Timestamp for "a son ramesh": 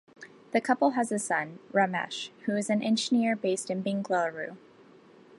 1.11-2.29